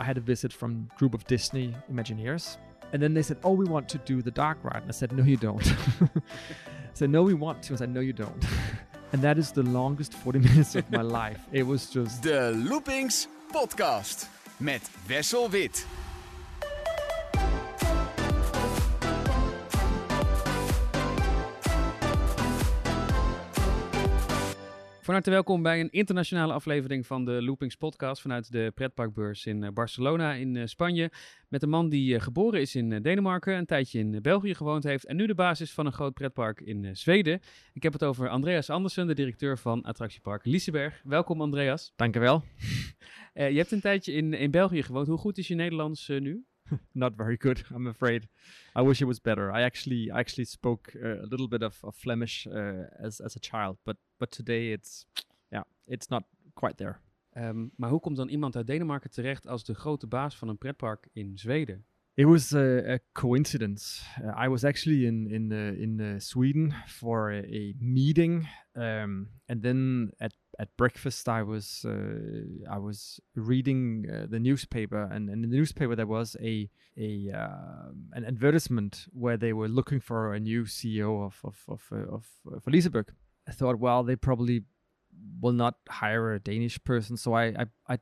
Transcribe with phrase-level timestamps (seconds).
[0.00, 2.56] I had a visit from a group of Disney Imagineers.
[2.94, 4.80] And then they said, Oh, we want to do the dark ride.
[4.82, 5.62] And I said, No, you don't.
[6.02, 6.08] I
[6.94, 7.74] said, No, we want to.
[7.74, 8.42] I said, No, you don't.
[9.12, 11.40] and that is the longest 40 minutes of my life.
[11.52, 12.22] It was just.
[12.22, 14.26] The Loopings Podcast
[14.58, 15.84] met Wessel Wit.
[25.10, 29.64] Van harte welkom bij een internationale aflevering van de Loopings podcast vanuit de pretparkbeurs in
[29.64, 31.10] eh, Barcelona in eh, Spanje.
[31.48, 35.06] Met een man die eh, geboren is in Denemarken, een tijdje in België gewoond heeft
[35.06, 37.40] en nu de basis van een groot pretpark in Zweden.
[37.72, 41.00] Ik heb het over Andreas Andersen, de directeur van attractiepark Liseberg.
[41.04, 41.92] Welkom Andreas.
[41.96, 42.44] Dankjewel.
[43.34, 45.06] Uh, je hebt een tijdje in, in België gewoond.
[45.06, 46.44] Hoe goed is je Nederlands nu?
[46.94, 48.28] not very good, I'm afraid.
[48.74, 49.52] I wish it was better.
[49.52, 53.36] I actually I actually spoke uh, a little bit of, of Flemish uh, as as
[53.36, 55.06] a child, but but today it's
[55.52, 57.00] yeah, it's not quite there.
[57.36, 60.58] Um, maar hoe komt dan iemand uit Denemarken terecht als de grote baas van een
[60.58, 61.84] pretpark in Zweden?
[62.14, 64.02] It was a, a coincidence.
[64.22, 69.28] Uh, I was actually in in uh, in uh, Sweden for a, a meeting, um,
[69.46, 75.30] and then at at breakfast I was uh, I was reading uh, the newspaper, and,
[75.30, 80.34] in the newspaper there was a a uh, an advertisement where they were looking for
[80.34, 82.26] a new CEO of of of, uh, of,
[82.66, 83.08] Liseberg.
[83.48, 84.64] I thought, well, they probably
[85.40, 87.98] will not hire a Danish person, so I I I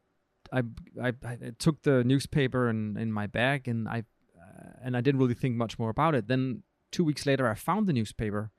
[0.53, 0.63] I,
[1.01, 3.99] I, I took the newspaper in, in my bag and I
[4.41, 6.27] uh, and I didn't really think much more about it.
[6.27, 8.51] Then two weeks later, I found the newspaper.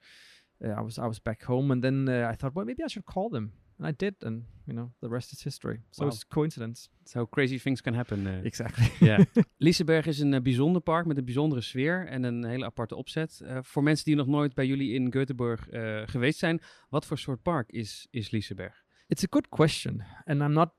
[0.63, 2.88] Uh, I was I was back home, and then uh, I thought, well, maybe I
[2.88, 3.52] should call them.
[3.80, 5.81] And I did, and you know, the rest is history.
[5.91, 6.11] So wow.
[6.11, 6.89] it's coincidence.
[7.05, 8.27] So crazy things can happen.
[8.27, 8.91] Uh, exactly.
[9.08, 9.23] Yeah.
[9.58, 13.39] Liseberg is een uh, bijzonder park met een bijzondere sfeer en een hele aparte opzet.
[13.44, 15.67] Uh, voor mensen die nog nooit bij jullie in Göteborg
[16.09, 18.83] geweest zijn, wat voor soort park is, is Liseberg?
[19.07, 20.69] It's a good question, and I'm not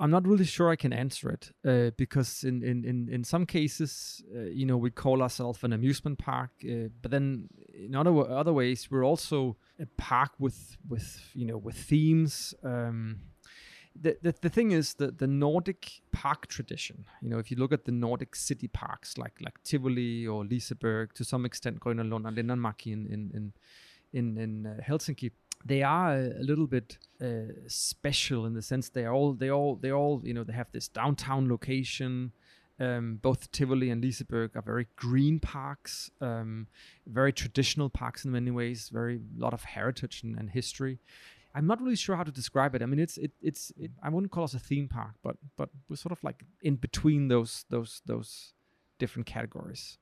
[0.00, 3.46] I'm not really sure I can answer it uh, because in, in, in, in some
[3.46, 8.12] cases, uh, you know, we call ourselves an amusement park, uh, but then in other
[8.30, 12.54] other ways, we're also a park with with you know with themes.
[12.62, 13.22] Um,
[14.00, 17.72] the, the, the thing is that the Nordic park tradition, you know, if you look
[17.72, 22.36] at the Nordic city parks like like Tivoli or Liseberg, to some extent Lund and
[22.36, 23.52] Linnanmäki in in in
[24.12, 25.32] in, in uh, Helsinki,
[25.64, 29.76] they are a, little bit uh, special in the sense they are all they all
[29.76, 32.32] they all you know they have this downtown location.
[32.80, 36.68] Um, both Tivoli and Liseberg are very green parks, um,
[37.08, 41.00] very traditional parks in many ways, very lot of heritage and, and, history.
[41.56, 42.82] I'm not really sure how to describe it.
[42.82, 45.70] I mean, it's it, it's it, I wouldn't call us a theme park, but but
[45.88, 48.52] we're sort of like in between those those those
[49.00, 49.98] different categories.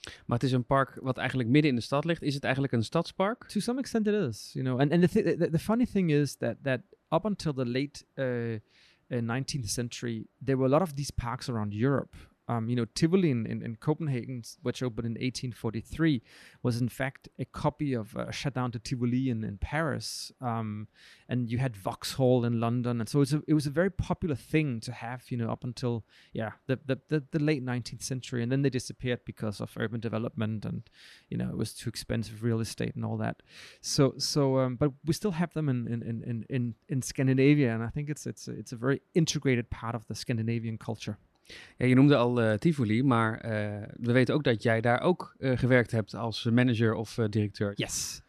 [0.00, 2.22] Maar het is een park wat eigenlijk midden in de stad ligt.
[2.22, 3.46] Is het eigenlijk een stadspark?
[3.46, 4.80] To some extent it is, you know.
[4.80, 6.80] And and the the, the funny thing is that that
[7.10, 8.54] up until the late uh,
[9.08, 12.16] uh, 19th century, there were a lot of these parks around Europe
[12.50, 16.20] um, you know, Tivoli in, in, in, Copenhagen, which opened in 1843,
[16.64, 20.32] was in fact a copy of uh, Jardin de Tivoli in, in Paris.
[20.40, 20.88] Um,
[21.28, 22.98] and you had Vauxhall in London.
[22.98, 26.04] And so a, it was a very popular thing to have, you know, up until,
[26.32, 28.42] yeah, the, the, the, the, late 19th century.
[28.42, 30.82] And then they disappeared because of urban development and,
[31.28, 33.44] you know, it was too expensive real estate and all that.
[33.80, 37.72] So, so, um, but we still have them in, in, in, in, in Scandinavia.
[37.72, 41.16] And I think it's, it's, it's a very integrated part of the Scandinavian culture.
[41.76, 43.50] Ja, je noemde al uh, Tivoli, maar uh,
[43.92, 47.72] we weten ook dat jij daar ook uh, gewerkt hebt als manager of directeur.
[47.74, 48.22] Yes.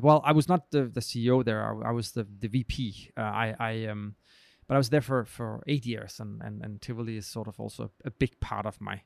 [0.00, 1.74] well, I was not the, the CEO there.
[1.74, 2.78] I, I was the, the VP.
[3.16, 4.16] I, I um,
[4.70, 7.58] but I was there for, for eight years, and, and, and Tivoli is sort of
[7.58, 9.02] also a big part of my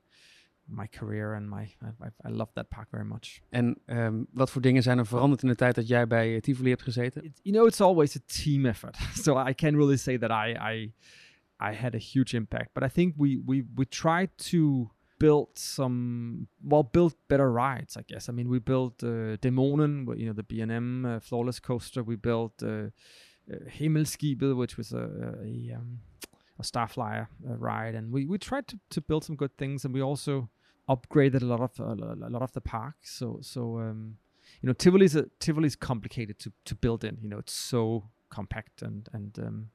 [0.67, 3.41] my career and my I, I love that park very much.
[3.50, 6.71] En um, wat voor dingen zijn er veranderd in de tijd dat jij bij Tivoli
[6.71, 7.25] hebt gezeten?
[7.25, 8.97] It, you know, it's always a team effort.
[9.25, 10.93] so I can't really say that I I
[11.61, 12.71] I had a huge impact.
[12.75, 17.97] But I think we we we tried to build some well build better rides.
[17.97, 18.29] I guess.
[18.29, 22.03] I mean, we built uh, Dæmonen, you know, the B and M uh, floorless coaster.
[22.03, 22.91] We built uh,
[23.51, 26.01] uh, which was a a, um,
[26.59, 27.27] a uh,
[27.57, 30.50] ride, and we we tried to, to build some good things, and we also
[30.89, 31.95] upgraded a lot of uh,
[32.29, 32.97] a lot of the park.
[33.03, 34.19] So so um,
[34.61, 37.19] you know, Tivoli's a, Tivoli's complicated to to build in.
[37.23, 39.71] You know, it's so compact and and um,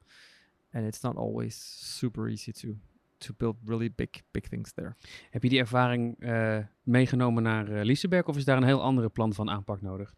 [0.72, 1.54] and it's not always
[1.98, 2.76] super easy to
[3.18, 4.96] to build really big big things there.
[5.30, 9.08] Heb je die ervaring uh, meegenomen naar uh, Liseberg of is daar een heel andere
[9.08, 10.14] plan van aanpak nodig?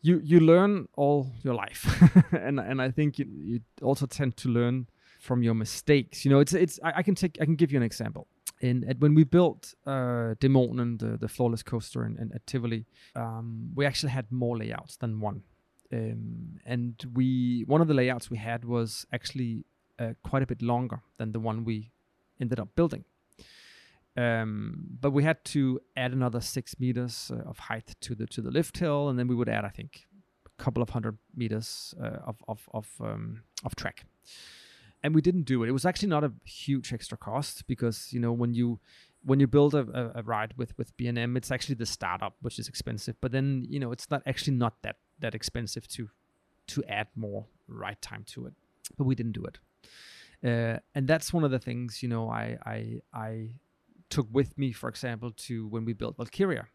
[0.00, 2.10] You you learn all your life,
[2.46, 4.86] and and I think you, you also tend to learn
[5.18, 6.22] from your mistakes.
[6.22, 8.26] You know, it's it's I, I can take I can give you an example.
[8.60, 12.86] In at, when we built uh, Dæmonen, the the floorless coaster in, in at Tivoli,
[13.14, 15.42] um, we actually had more layouts than one.
[15.92, 19.64] Um, and we one of the layouts we had was actually
[19.98, 21.90] uh, quite a bit longer than the one we
[22.40, 23.04] ended up building.
[24.16, 28.40] Um, but we had to add another six meters uh, of height to the to
[28.42, 30.08] the lift hill, and then we would add, I think,
[30.44, 34.06] a couple of hundred meters uh, of of of um, of track.
[35.04, 35.68] And we didn't do it.
[35.68, 38.80] It was actually not a huge extra cost because you know when you
[39.22, 42.58] when you build a, a, a ride with with B&M, it's actually the startup which
[42.58, 43.14] is expensive.
[43.20, 46.10] But then you know it's not actually not that that expensive to
[46.68, 48.54] to add more ride time to it.
[48.96, 49.58] But we didn't do it.
[50.44, 53.48] Uh, and that's one of the things you know I I I
[54.08, 56.66] took with me, for example, to when we built Valkyria,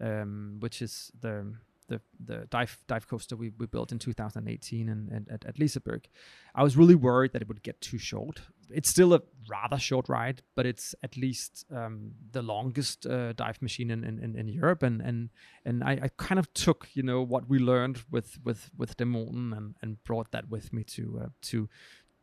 [0.00, 1.54] um, which is the
[1.88, 6.06] the the dive dive coaster we, we built in 2018 and, and at, at Liseberg.
[6.54, 8.40] I was really worried that it would get too short.
[8.70, 13.62] It's still a rather short ride, but it's at least um, the longest uh, dive
[13.62, 14.82] machine in, in, in Europe.
[14.82, 15.30] And and
[15.64, 19.56] and I, I kind of took you know what we learned with with with Dæmonen
[19.56, 21.68] and and brought that with me to uh, to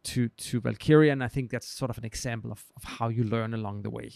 [0.03, 1.11] to to Valkyria.
[1.11, 3.89] And I think that's sort of an example of, of how you learn along the
[3.89, 4.11] way.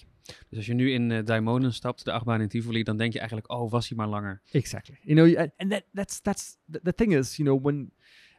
[0.50, 3.19] Dus als je nu in uh, Dæmonen stapt, de achtbaan in Tivoli, dan denk je
[3.19, 4.42] eigenlijk, oh, was hij maar langer.
[4.51, 4.98] Exactly.
[5.01, 7.92] You know, and, that that's that's the, the thing is, you know, when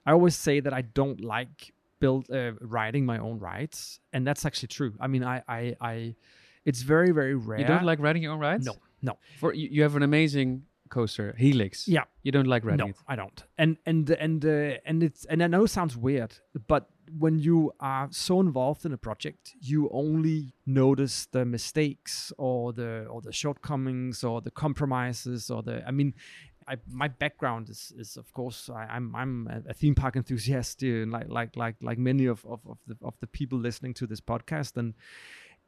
[0.07, 4.45] I always say that I don't like build uh, riding my own rides, and that's
[4.45, 4.93] actually true.
[5.01, 6.15] I mean, I I I
[6.65, 7.61] it's very very rare.
[7.61, 8.65] You don't like riding your own rides?
[8.65, 9.19] No, no.
[9.39, 11.87] For you, you have an amazing coaster, Helix.
[11.87, 12.05] Yeah.
[12.23, 12.97] You don't like riding no, it.
[13.07, 13.45] I don't.
[13.57, 16.35] And and and uh, and it's and I know it sounds weird,
[16.67, 22.73] but when you are so involved in a project, you only notice the mistakes or
[22.73, 25.87] the or the shortcomings or the compromises or the.
[25.87, 26.15] I mean,
[26.69, 30.83] I, my background is is of course I, am I'm, I'm a theme park enthusiast,
[30.83, 34.21] like like like like many of, of, of the of the people listening to this
[34.21, 34.95] podcast, and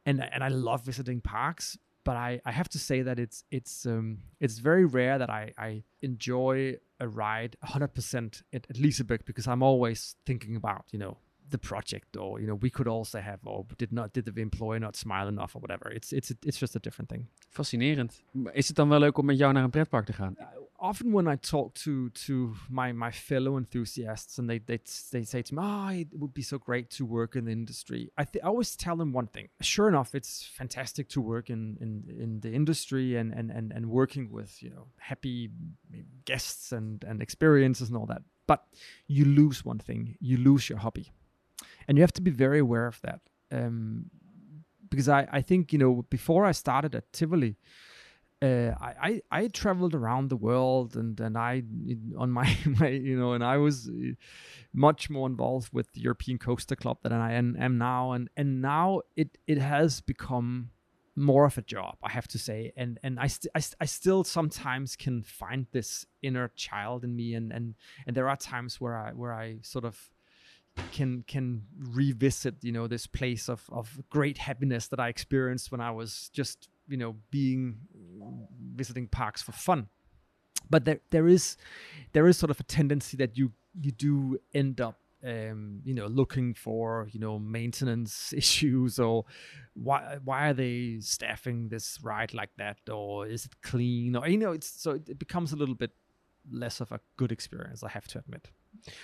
[0.05, 1.77] and and I love visiting parks.
[2.03, 5.53] But I, I have to say that it's it's um it's very rare that I,
[5.57, 11.17] I enjoy a ride 100% at, at Liseberg because I'm always thinking about you know
[11.51, 14.41] the project or you know we could also have oh, or did not did the
[14.41, 18.23] employee not smile enough or whatever it's it's it's just a different thing Fascinerend.
[18.53, 20.35] Is het dan wel leuk om met jou naar een pretpark te gaan?
[20.39, 20.45] Uh,
[20.81, 25.41] often when I talk to to my my fellow enthusiasts and they they they say
[25.41, 28.45] to me, "Oh, it would be so great to work in the industry." I, I
[28.45, 29.49] always tell them one thing.
[29.59, 33.85] Sure enough, it's fantastic to work in in in the industry and and and and
[33.85, 35.49] working with you know happy
[36.25, 38.21] guests and and experiences and all that.
[38.47, 38.63] But
[39.07, 40.17] you lose one thing.
[40.19, 41.11] You lose your hobby,
[41.91, 43.19] and you have to be very aware of that.
[43.51, 44.09] Um,
[44.89, 47.57] because I I think you know before I started at Tivoli
[48.41, 51.63] uh, I, I I traveled around the world and and I
[52.17, 54.13] on my, my you know and I was uh,
[54.73, 58.61] much more involved with the European Coaster Club than I am, am now and and
[58.61, 60.71] now it it has become
[61.13, 63.85] more of a job I have to say and and I, st- I, st- I
[63.85, 67.75] still sometimes can find this inner child in me and and
[68.07, 70.09] and there are times where I where I sort of
[70.91, 75.81] can can revisit you know this place of of great happiness that I experienced when
[75.81, 77.77] I was just you know being
[78.75, 79.87] visiting parks for fun.
[80.69, 81.57] But there there is
[82.13, 86.07] there is sort of a tendency that you you do end up um, you know
[86.07, 89.25] looking for you know maintenance issues or
[89.73, 92.77] why why are they staffing this ride like that?
[92.89, 94.15] Or is it clean?
[94.15, 95.91] Or you know it's so it becomes a little bit
[96.49, 98.49] less of a good experience I have to admit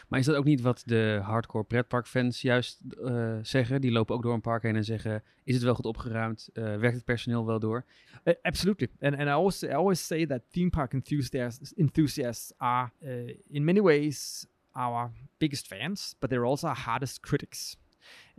[0.07, 3.81] Maar is dat ook niet wat de hardcore pretparkfans juist uh, zeggen?
[3.81, 6.49] Die lopen ook door een park heen en zeggen: Is het wel goed opgeruimd?
[6.53, 7.85] Uh, werkt het personeel wel door?
[8.23, 8.87] Uh, absolutely.
[8.99, 12.91] And, and I, always, I always say that theme park enthusiasts, enthusiasts are,
[13.49, 17.77] in many ways, our biggest fans, but they're also our hardest critics.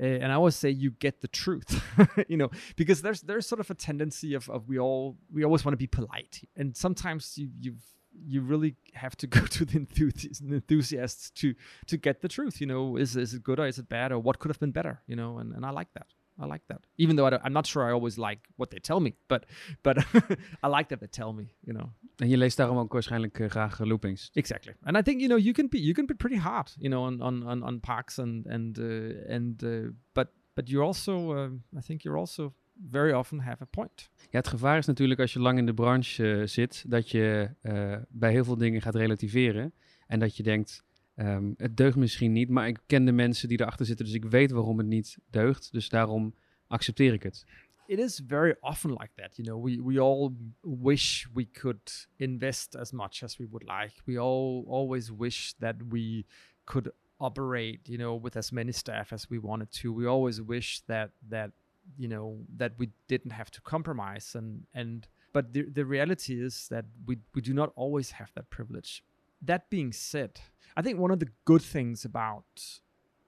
[0.00, 1.82] Uh, and I always say you get the truth,
[2.28, 5.64] you know, because there's there's sort of a tendency of, of we all we always
[5.64, 7.84] want to be polite, and sometimes you you've
[8.26, 11.54] you really have to go to the enthusiasts to
[11.86, 12.60] to get the truth.
[12.60, 14.72] You know, is is it good or is it bad or what could have been
[14.72, 15.02] better?
[15.06, 16.06] You know, and, and I like that.
[16.40, 16.86] I like that.
[16.96, 19.46] Even though I am not sure I always like what they tell me, but
[19.82, 19.98] but
[20.62, 21.54] I like that they tell me.
[21.64, 21.92] You know.
[22.16, 24.30] En je leest daarom ook waarschijnlijk uh, graag uh, loopings.
[24.32, 24.74] Exactly.
[24.82, 27.04] And I think you know you can be you can be pretty hard, you know,
[27.04, 31.50] on on on, on parks and and uh, and uh, but but you're also uh,
[31.78, 32.54] I think you're also
[32.90, 34.10] very often have a point.
[34.30, 37.50] Ja, het gevaar is natuurlijk als je lang in de branche uh, zit, dat je
[37.62, 39.72] uh, bij heel veel dingen gaat relativeren.
[40.06, 40.84] En dat je denkt,
[41.16, 44.24] um, het deugt misschien niet, maar ik ken de mensen die erachter zitten, dus ik
[44.24, 45.72] weet waarom het niet deugt.
[45.72, 46.34] Dus daarom
[46.66, 47.44] accepteer ik het.
[47.86, 49.36] It is very often like that.
[49.36, 53.94] You know, we, we all wish we could invest as much as we would like.
[54.04, 56.26] We all always wish that we
[56.64, 59.94] could operate, you know, with as many staff as we wanted to.
[59.94, 61.50] We always wish that that
[61.96, 66.68] you know that we didn't have to compromise and and but the, the reality is
[66.70, 69.04] that we, we do not always have that privilege.
[69.42, 70.40] That being said
[70.76, 72.80] i think one of the good things about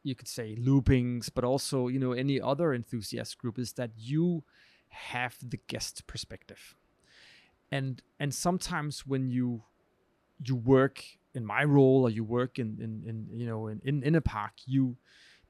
[0.02, 4.44] you could say loopings, but also you know any other enthusiast group is that you
[4.88, 6.74] have the guest perspective,
[7.70, 9.62] and and sometimes when you
[10.44, 14.02] you work in my role or you work in in, in you know in, in
[14.02, 14.96] in a park you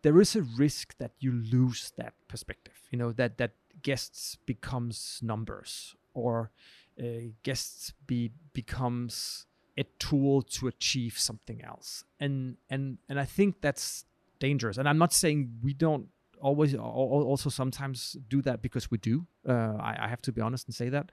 [0.02, 3.52] there is a risk that you lose that perspective you know that that
[3.82, 6.50] guests becomes numbers or
[7.00, 7.04] uh,
[7.42, 9.46] guests be becomes
[9.78, 12.04] a tool to achieve something else.
[12.18, 14.04] And and and i think that's
[14.38, 14.76] dangerous.
[14.78, 16.08] And i'm not saying we don't
[16.40, 19.26] always also sometimes do that because we do.
[19.46, 21.12] Uh, I, I have to be honest and say that.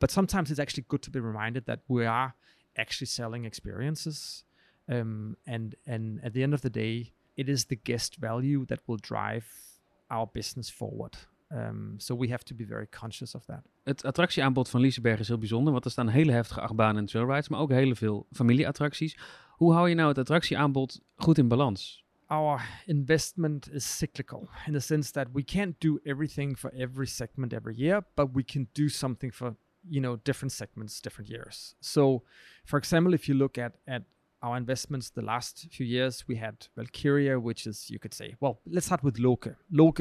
[0.00, 2.34] But sometimes it's actually good to be reminded that we are
[2.76, 4.44] actually selling experiences.
[4.88, 8.80] Um, and and at the end of the day it is the guest value that
[8.84, 9.46] will drive
[10.08, 11.16] our business forward
[11.52, 13.62] Um, so we have to be very conscious of that.
[13.82, 17.48] Het attractieaanbod van Liseberg is heel bijzonder, want er staan hele heftige achtbanen en thrillrides,
[17.48, 19.18] maar ook heel veel familieattracties.
[19.48, 22.04] Hoe hou je nou het attractieaanbod goed in balans?
[22.26, 27.52] Our investment is cyclical in the sense that we can't do everything for every segment
[27.52, 29.56] every year, but we can do something for
[29.88, 31.74] you know different segments, different years.
[31.80, 32.22] So,
[32.64, 34.02] for example, if you look at at
[34.42, 38.60] our investments the last few years, we had Valkyria, which is you could say, well,
[38.66, 39.54] let's start with Loke.
[39.70, 40.00] Loke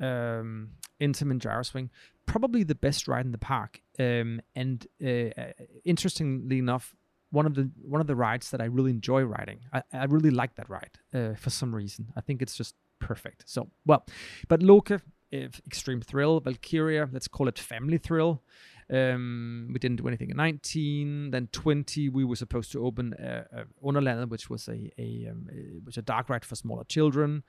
[0.00, 0.70] um,
[1.00, 1.90] Intamin Gyroswing,
[2.26, 3.80] probably the best ride in the park.
[3.98, 5.52] Um, and uh,
[5.84, 6.94] interestingly enough,
[7.30, 9.60] one of the one of the rides that I really enjoy riding.
[9.72, 12.12] I, I really like that ride uh, for some reason.
[12.16, 13.44] I think it's just perfect.
[13.46, 14.04] So well,
[14.48, 15.00] but Loke,
[15.32, 18.42] Extreme Thrill, Valkyria, let's call it Family Thrill.
[18.90, 21.30] Um, we didn't do anything in 19.
[21.30, 25.48] Then 20, we were supposed to open uh, uh, Underlandet, which was a, a, um,
[25.50, 27.42] a which a dark ride for smaller children.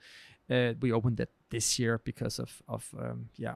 [0.50, 3.54] Uh, we opened it this year because of of um, yeah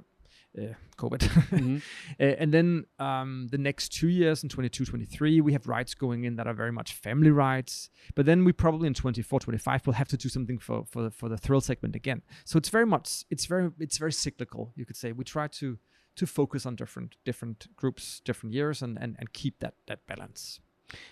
[0.56, 1.18] uh, COVID.
[1.18, 1.76] mm-hmm.
[2.20, 6.24] uh, and then um, the next two years in 22, 23, we have rides going
[6.24, 7.90] in that are very much family rides.
[8.14, 11.10] But then we probably in 24, 25 will have to do something for for the,
[11.10, 12.22] for the thrill segment again.
[12.44, 14.72] So it's very much it's very it's very cyclical.
[14.74, 15.78] You could say we try to
[16.18, 20.60] to focus on different different groups, different years, and and, and keep that that balance.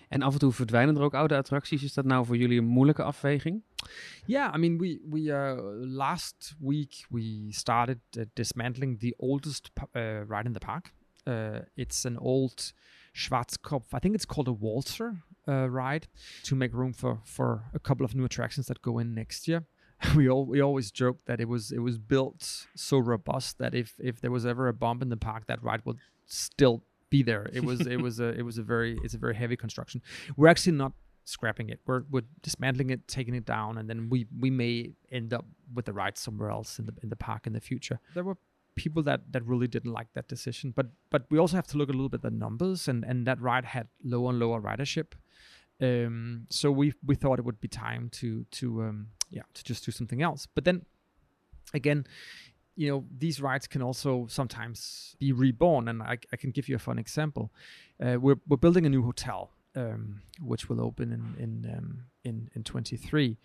[0.07, 1.83] En af en toe verdwijnen er ook oude attracties.
[1.83, 3.63] Is dat nou voor jullie een moeilijke afweging?
[4.25, 10.01] Yeah, I mean, we we uh, last week we started uh, dismantling the oldest uh,
[10.27, 10.93] ride in the park.
[11.27, 12.73] Uh, it's an old
[13.11, 13.93] Schwarzkopf.
[13.93, 16.07] I think it's called a Walter uh, ride
[16.43, 19.65] to make room for for a couple of new attractions that go in next year.
[20.15, 23.93] we all we always joke that it was it was built so robust that if
[23.99, 27.49] if there was ever a bomb in the park, that ride would still be there.
[27.53, 30.01] It was it was a it was a very it's a very heavy construction.
[30.35, 31.79] We're actually not scrapping it.
[31.85, 35.85] We're we're dismantling it, taking it down, and then we we may end up with
[35.85, 37.99] the ride somewhere else in the in the park in the future.
[38.13, 38.37] There were
[38.75, 41.89] people that that really didn't like that decision, but but we also have to look
[41.89, 45.13] a little bit at the numbers, and and that ride had lower and lower ridership.
[45.79, 49.85] Um, so we we thought it would be time to to um, yeah to just
[49.85, 50.47] do something else.
[50.53, 50.85] But then
[51.73, 52.05] again,
[52.77, 56.75] you know these rides can also sometimes be reborn and i, I can give you
[56.75, 57.51] a fun example.
[58.01, 62.49] Uh, we're, we're building a new hotel um, which will open in in um, in,
[62.55, 63.37] in 23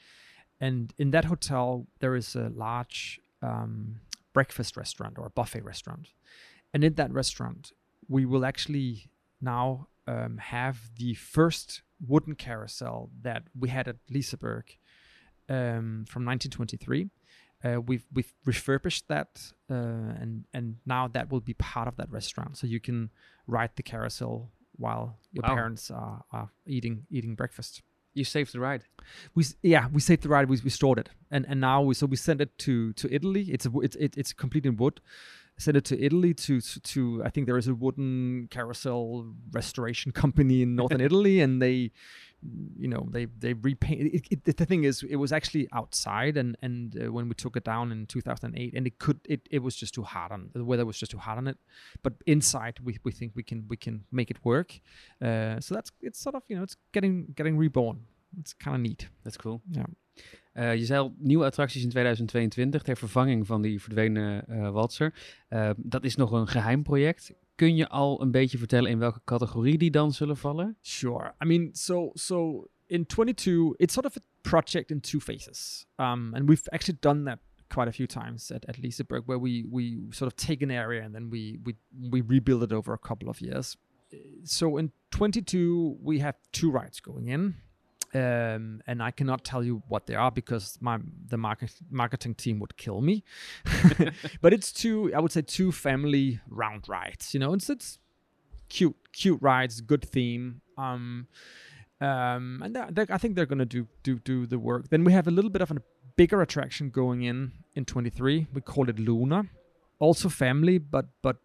[0.61, 4.01] and in that hotel there is a large um,
[4.33, 6.09] breakfast restaurant or a buffet restaurant.
[6.75, 7.73] And in that restaurant
[8.09, 9.11] we will actually
[9.41, 14.77] now um, have the first wooden carousel that we had at Liseberg
[15.49, 17.11] um, from 1923
[17.65, 22.11] uh, we've we've refurbished that uh, and and now that will be part of that
[22.11, 22.57] restaurant.
[22.57, 23.11] So you can
[23.47, 25.55] ride the carousel while your wow.
[25.55, 27.83] parents are, are eating eating breakfast.
[28.15, 28.85] You saved the ride.
[29.35, 30.49] We yeah we saved the ride.
[30.49, 31.11] We, we stored it.
[31.31, 33.43] And and now we so we sent it to to italy.
[33.51, 35.01] It's a it's it, it's complete in wood.
[35.59, 40.11] Sent it to Italy to, to, to I think there is a wooden carousel restoration
[40.23, 41.93] company in northern Italy, and they
[42.77, 46.57] you know they they repaint it, it, the thing is it was actually outside and
[46.61, 49.77] and uh, when we took it down in 2008 and it could it, it was
[49.77, 51.59] just too hard on the weather was just too hard on it.
[52.03, 54.81] But inside we, we think we can we can make it work.
[55.21, 58.01] Uh, so that's it's sort of you know it's getting getting reborn.
[58.41, 59.09] It's kind of neat.
[59.25, 59.61] That's cool.
[59.71, 59.87] Yeah.
[60.55, 65.15] Uh, je zei al nieuwe attracties in 2022 ter vervanging van die verdwenen uh, walser.
[65.49, 67.33] Uh, dat is nog een geheim project.
[67.63, 70.77] Kun je al een beetje vertellen in welke categorie die dan zullen vallen?
[70.81, 71.35] Sure.
[71.45, 75.87] I mean, so so in 22, it's sort of a project in two phases.
[75.97, 77.39] Um, and we've actually done that
[77.69, 81.05] quite a few times at, at Liseberg, where we we sort of take an area
[81.05, 81.75] and then we we
[82.11, 83.77] we rebuild it over a couple of years.
[84.45, 87.55] So in 22, we have two rides going in.
[88.15, 92.59] Um, and I cannot tell you what they are because my the market, marketing team
[92.61, 93.25] would kill me.
[94.43, 97.33] but it's two, I would say, two family round rides.
[97.33, 97.99] You know, it's it's
[98.69, 100.61] cute, cute rides, good theme.
[100.77, 101.27] Um,
[102.03, 102.77] um, and
[103.11, 104.89] I think they're gonna do do do the work.
[104.91, 105.77] Then we have a little bit of a
[106.17, 108.49] bigger attraction going in in 23.
[108.53, 109.45] We call it Luna,
[109.99, 111.37] also family, but but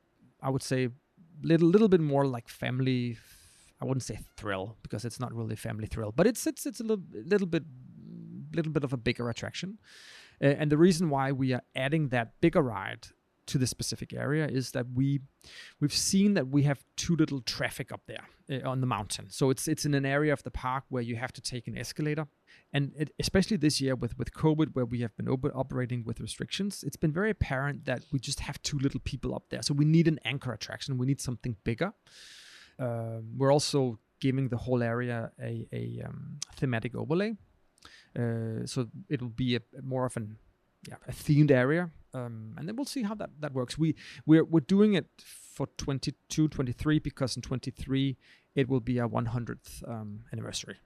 [0.42, 0.90] I would say
[1.44, 3.18] little little bit more like family.
[3.82, 6.80] I wouldn't say thrill because it's not really a family thrill, but it's it's it's
[6.80, 7.64] a little little bit
[8.54, 9.78] little bit of a bigger attraction.
[10.42, 13.08] Uh, and the reason why we are adding that bigger ride
[13.48, 15.22] to the specific area is that we
[15.80, 19.28] we've seen that we have too little traffic up there uh, on the mountain.
[19.30, 21.78] So it's it's in an area of the park where you have to take an
[21.78, 22.28] escalator,
[22.74, 26.20] and it, especially this year with with COVID, where we have been op- operating with
[26.20, 29.62] restrictions, it's been very apparent that we just have too little people up there.
[29.62, 30.98] So we need an anchor attraction.
[30.98, 31.94] We need something bigger.
[32.80, 37.36] Um, we're also giving the whole area a, a um, thematic overlay.
[38.18, 40.38] Uh, so it'll be a, more of an
[40.88, 44.44] yeah, a themed area um, and then we'll see how that, that works we we're,
[44.44, 48.18] we're doing it for 22 23 because in 23
[48.56, 50.78] it will be our 100th um, anniversary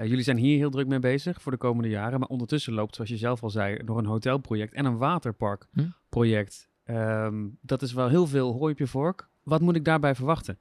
[0.00, 2.20] Uh, jullie zijn hier heel druk mee bezig voor de komende jaren.
[2.20, 6.68] Maar ondertussen loopt, zoals je zelf al zei, nog een hotelproject en een waterparkproject.
[6.84, 9.28] Ehm, dat is wel heel veel hooi op je vork.
[9.42, 10.58] Wat moet ik daarbij verwachten?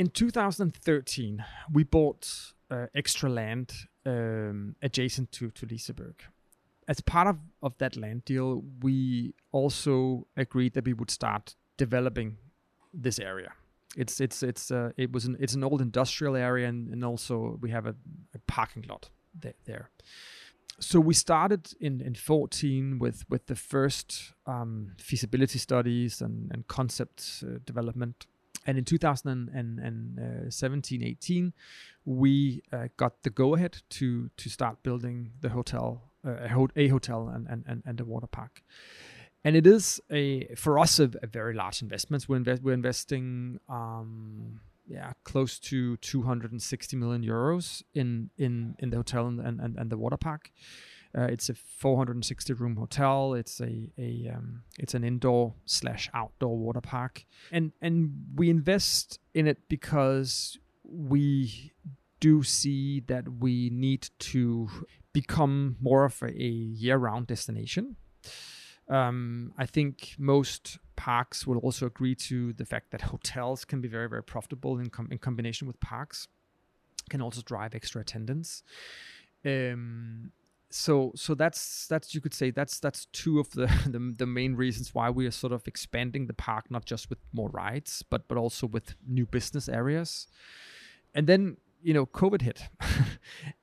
[0.00, 3.70] In 2013 we bought uh, extra land
[4.06, 6.14] um, adjacent to, to Liseberg.
[6.88, 12.38] As part of, of that land deal, we also agreed that we would start developing
[12.94, 13.52] this area.
[13.94, 17.58] It's it's it's uh, it was an it's an old industrial area and, and also
[17.60, 17.94] we have a,
[18.34, 19.90] a parking lot there, there.
[20.78, 26.66] So we started in in 14 with with the first um, feasibility studies and and
[26.66, 28.26] concept uh, development
[28.66, 31.52] and in 2017 18
[32.04, 37.28] we uh, got the go ahead to to start building the hotel uh, a, hotel
[37.28, 38.62] and, and and the water park.
[39.42, 42.28] And it is a for us a, a very large investment.
[42.28, 48.96] We're, invest, we're investing um yeah close to 260 million euros in in in the
[48.96, 50.50] hotel and and, and the water park
[51.16, 53.34] uh, it's a 460 room hotel.
[53.34, 59.18] It's a a um, it's an indoor slash outdoor water park, and and we invest
[59.34, 61.72] in it because we
[62.20, 64.68] do see that we need to
[65.12, 67.96] become more of a, year round destination.
[68.88, 73.88] Um, I think most parks will also agree to the fact that hotels can be
[73.88, 76.28] very very profitable in com- in combination with parks,
[77.08, 78.62] can also drive extra attendance.
[79.44, 80.30] Um,
[80.70, 84.54] so so that's that's you could say that's that's two of the, the the main
[84.54, 88.28] reasons why we are sort of expanding the park not just with more rides but
[88.28, 90.28] but also with new business areas.
[91.12, 92.62] And then you know covid hit.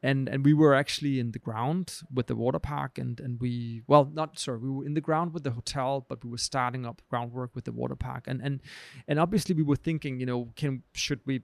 [0.02, 3.82] And and we were actually in the ground with the water park and and we
[3.88, 6.86] well not sorry we were in the ground with the hotel but we were starting
[6.86, 8.26] up groundwork with the water park.
[8.28, 8.62] And and
[9.08, 11.42] and obviously we were thinking you know can should we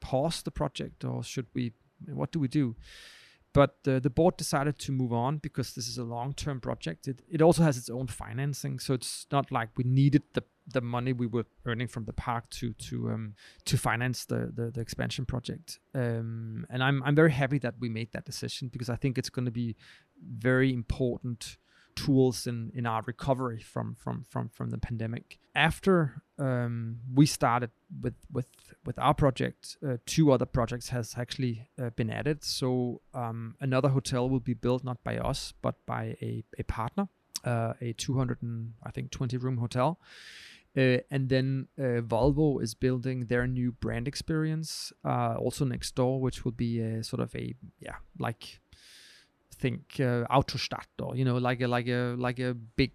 [0.00, 1.72] pause the project or should we
[2.06, 2.76] what do we do
[3.56, 7.08] but uh, the board decided to move on because this is a long-term project.
[7.08, 10.80] It, it also has its own financing, so it's not like we needed the the
[10.80, 14.80] money we were earning from the park to to um, to finance the, the, the
[14.80, 15.78] expansion project.
[15.94, 19.30] Um, and I'm I'm very happy that we made that decision because I think it's
[19.30, 19.74] going to be
[20.20, 21.56] very important
[21.96, 25.38] tools in in our recovery from from from from the pandemic.
[25.54, 27.70] After um, we started
[28.02, 28.46] with with
[28.84, 32.44] with our project, uh, two other projects has actually uh, been added.
[32.44, 37.08] So um, another hotel will be built not by us but by a a partner,
[37.44, 39.98] uh, a 200 and I think 20 room hotel.
[40.76, 46.20] Uh, and then uh, Volvo is building their new brand experience uh, also next door,
[46.20, 48.60] which will be a sort of a yeah like
[49.58, 52.92] think uh, Autostadt or you know like a like a like a big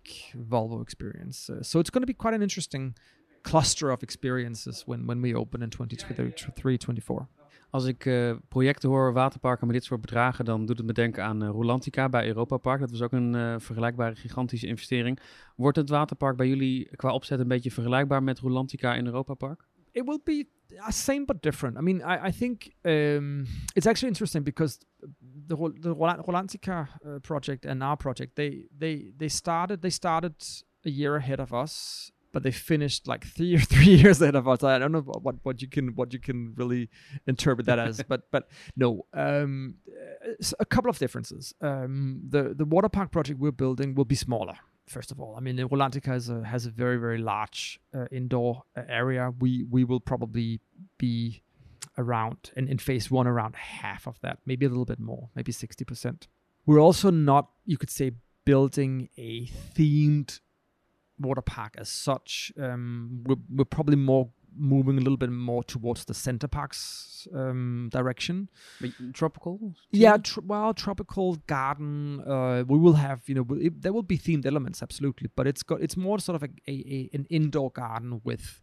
[0.49, 1.49] Volvo experience.
[1.49, 2.95] Uh, so it's going to be quite an interesting
[3.43, 7.27] cluster of experiences when when we open in 2023 24.
[7.71, 11.23] Als ik uh, projecten hoor, waterparken met dit soort bedragen, dan doet het me denken
[11.23, 12.79] aan uh, Rolantica bij Europa Park.
[12.79, 15.19] Dat was ook een uh, vergelijkbare gigantische investering.
[15.55, 19.67] Wordt het waterpark bij jullie qua opzet een beetje vergelijkbaar met Rolantica in Europa Park?
[19.91, 20.47] It will be
[20.89, 21.77] same but different.
[21.77, 24.79] I mean, I, I think um, it's actually interesting because
[25.47, 30.35] the whole the Rulantica uh, project and our project they they they started they started
[30.85, 34.63] a year ahead of us, but they finished like three three years ahead of us.
[34.63, 36.89] I don't know what what you can what you can really
[37.27, 39.75] interpret that as, but but no, um,
[40.59, 41.53] a couple of differences.
[41.61, 44.57] Um, the the water park project we're building will be smaller
[44.91, 45.35] first of all.
[45.35, 49.31] I mean, the Rulantica has a, has a very, very large uh, indoor uh, area.
[49.39, 50.61] We we will probably
[50.97, 51.41] be
[51.97, 55.51] around, in, in phase one, around half of that, maybe a little bit more, maybe
[55.51, 56.27] 60%.
[56.65, 58.11] We're also not, you could say,
[58.45, 60.39] building a themed
[61.19, 62.51] water park as such.
[62.59, 67.89] Um, we're, we're probably more moving a little bit more towards the Center Parcs um,
[67.91, 68.49] direction.
[68.79, 69.73] But tropical?
[69.91, 72.21] Yeah, tr- well, tropical garden.
[72.21, 75.63] Uh, we will have, you know, it, there will be themed elements, absolutely, but it's
[75.63, 78.61] got it's more sort of a, a, a an indoor garden with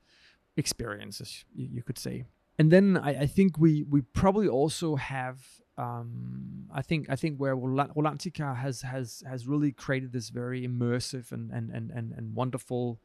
[0.56, 2.24] experiences, you, you could say.
[2.58, 5.38] And then I, I think we we probably also have.
[5.76, 11.30] Um, I think I think where Rulantica has has has really created this very immersive
[11.30, 13.00] and and and and, and wonderful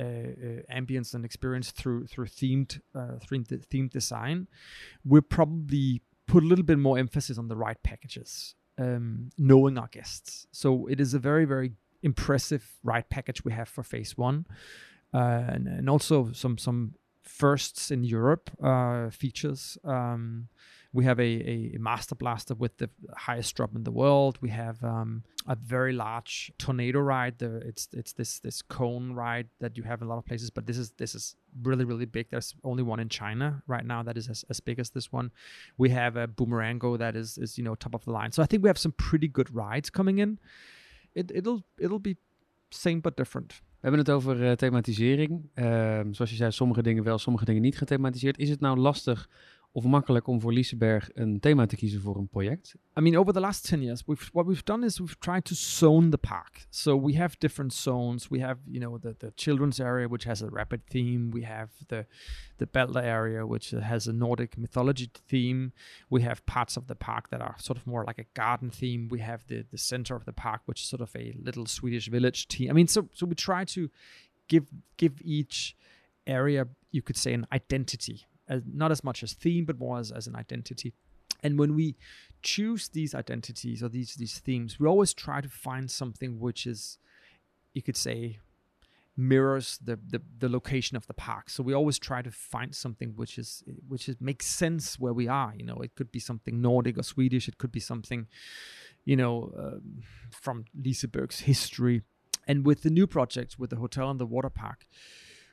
[0.00, 4.48] uh, uh, ambience and experience through through themed uh, themed themed design.
[5.04, 9.88] We're probably put a little bit more emphasis on the right packages, um, knowing our
[9.88, 10.46] guests.
[10.52, 14.46] So it is a very very impressive ride package we have for phase one,
[15.12, 18.50] uh, and, and also some some firsts in Europe
[19.12, 19.76] features.
[19.84, 20.48] Um,
[20.92, 24.38] we have a, a master blaster with the highest drop in the world.
[24.40, 27.38] We have um, a very large tornado ride.
[27.38, 30.50] The, it's it's this this cone ride that you have in a lot of places,
[30.50, 32.30] but this is this is really really big.
[32.30, 35.30] There's only one in China right now that is as, as big as this one.
[35.78, 38.32] We have a boomerango that is is you know top of the line.
[38.32, 40.38] So I think we have some pretty good rides coming in.
[41.14, 42.16] It it'll it'll be
[42.70, 43.62] same but different.
[43.80, 45.48] We hebben het over uh, thematisering.
[45.54, 48.38] Uh, zoals je zei, sommige dingen wel, sommige dingen niet gethematiseerd.
[48.38, 49.28] Is het nou lastig
[49.72, 52.74] of makkelijk om voor Liseberg een thema te kiezen voor een project?
[52.98, 55.54] I mean, over the last 10 years, we've, what we've done is we've tried to
[55.54, 56.66] zone the park.
[56.70, 58.28] So we have different zones.
[58.28, 61.30] We have, you know, the, the children's area, which has a rapid theme.
[61.30, 62.06] We have the,
[62.58, 65.72] the Bella area, which has a Nordic mythology theme.
[66.08, 69.08] We have parts of the park that are sort of more like a garden theme.
[69.08, 72.08] We have the, the center of the park, which is sort of a little Swedish
[72.08, 72.70] village theme.
[72.70, 73.88] I mean, so, so we try to
[74.48, 75.76] give, give each
[76.26, 80.10] area, you could say, an identity as, not as much as theme, but more as,
[80.12, 80.92] as an identity.
[81.42, 81.96] And when we
[82.42, 86.98] choose these identities or these these themes, we always try to find something which is,
[87.72, 88.38] you could say,
[89.16, 91.50] mirrors the, the the location of the park.
[91.50, 95.28] So we always try to find something which is which is makes sense where we
[95.28, 95.52] are.
[95.56, 97.48] You know, it could be something Nordic or Swedish.
[97.48, 98.26] It could be something,
[99.04, 102.02] you know, um, from Liseberg's history.
[102.46, 104.86] And with the new project, with the hotel and the water park,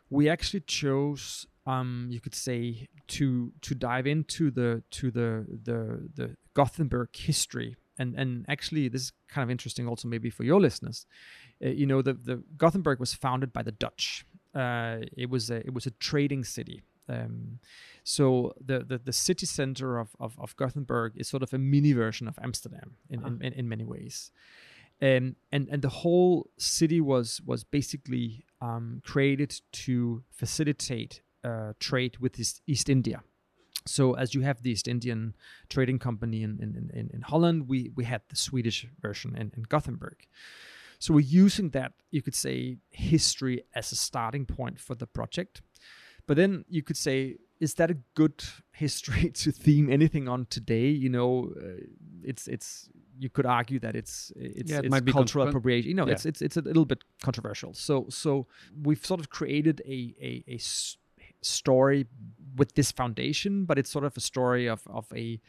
[0.09, 6.09] we actually chose um, you could say to to dive into the to the the
[6.15, 7.75] the Gothenburg history.
[7.99, 11.05] And and actually this is kind of interesting also maybe for your listeners.
[11.63, 14.25] Uh, you know the the Gothenburg was founded by the Dutch.
[14.55, 16.83] Uh, it was a it was a trading city.
[17.09, 17.59] Um,
[18.03, 21.93] so the, the the city center of, of, of Gothenburg is sort of a mini
[21.93, 24.31] version of Amsterdam in, in, in, in many ways.
[25.01, 32.17] Um, and and the whole city was was basically um, created to facilitate uh, trade
[32.17, 33.21] with East, East India.
[33.85, 35.35] So as you have the East Indian
[35.69, 39.63] trading company in, in, in, in Holland, we, we had the Swedish version in, in
[39.63, 40.27] Gothenburg.
[40.99, 45.61] So we're using that, you could say, history as a starting point for the project.
[46.25, 50.87] But then you could say, is that a good history to theme anything on today?
[50.87, 51.83] You know, uh,
[52.23, 55.49] it's it's you could argue that it's it's, Yeah, it it's might be cultural con-
[55.49, 55.89] appropriation.
[55.89, 56.13] You know, yeah.
[56.13, 57.73] it's it's it's a little bit controversial.
[57.73, 58.47] So so
[58.83, 60.97] we've sort of created a a, a s-
[61.41, 62.07] story
[62.55, 65.39] with this foundation, but it's sort of a story of of a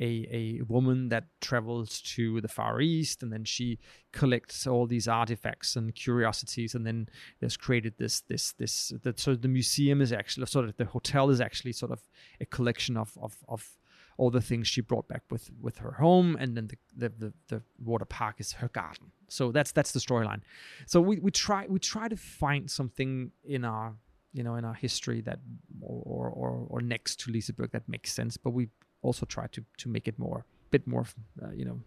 [0.00, 3.78] a, a woman that travels to the Far East and then she
[4.12, 7.08] collects all these artifacts and curiosities and then
[7.38, 11.30] there's created this this this that so the museum is actually sort of the hotel
[11.30, 12.00] is actually sort of
[12.40, 13.78] a collection of of, of
[14.16, 17.32] all the things she brought back with with her home and then the the, the,
[17.48, 19.12] the water park is her garden.
[19.28, 20.40] So that's that's the storyline.
[20.86, 23.94] So we, we try we try to find something in our
[24.32, 25.40] you know in our history that
[25.80, 28.68] or or, or next to Liseberg that makes sense but we
[29.02, 31.06] also try to to make it more bit more
[31.42, 31.80] uh, you know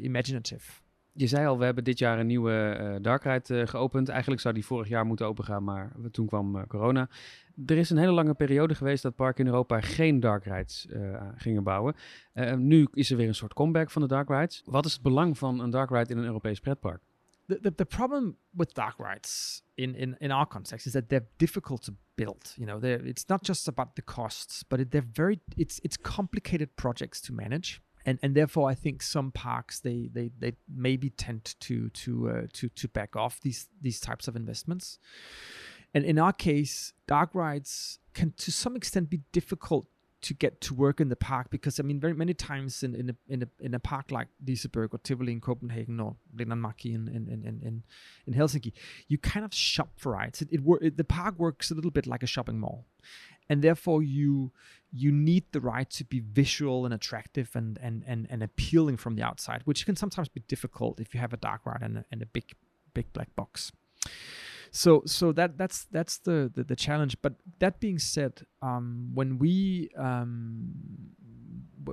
[0.00, 0.82] imaginative
[1.14, 4.08] Je zei al, we hebben dit jaar een nieuwe eh dark ride eh, geopend.
[4.08, 7.08] Eigenlijk zou die vorig jaar moeten opengaan, maar toen kwam eh, corona.
[7.66, 10.88] Er is een hele lange periode geweest dat parken in Europa geen dark rides
[11.36, 11.94] gingen bouwen.
[12.56, 14.62] Nu is er weer een soort comeback van de dark rides.
[14.64, 17.00] Wat is het belang van een dark ride in een Europees pretpark?
[17.48, 21.26] the, the, the problem with dark rides in, in, in our context is that they're
[21.38, 22.54] difficult to build.
[22.56, 27.20] You know, it's not just about the costs, but they're very it's it's complicated projects
[27.22, 31.88] to manage, and and therefore I think some parks they they, they maybe tend to
[31.90, 34.98] to uh, to to back off these these types of investments.
[35.94, 39.86] And in our case, dark rides can to some extent be difficult
[40.22, 43.10] to get to work in the park because I mean very many times in in
[43.10, 47.08] a in a, in a park like Liseberg or Tivoli in Copenhagen or Linnanmäki in
[47.08, 47.82] in, in, in
[48.26, 48.72] in Helsinki,
[49.08, 50.40] you kind of shop for rides.
[50.40, 52.86] It, it, it the park works a little bit like a shopping mall,
[53.48, 54.52] and therefore you
[54.92, 59.16] you need the ride to be visual and attractive and and and, and appealing from
[59.16, 62.04] the outside, which can sometimes be difficult if you have a dark ride and a,
[62.10, 62.52] and a big
[62.94, 63.72] big black box.
[64.70, 69.38] so so that that's that's the, the the challenge but that being said um when
[69.38, 70.72] we um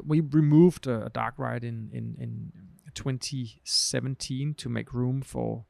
[0.06, 2.52] we removed a, a dark ride in in in
[2.94, 5.66] 2017 to make room for